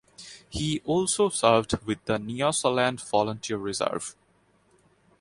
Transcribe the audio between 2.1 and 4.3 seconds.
Nyasaland Volunteer Reserve.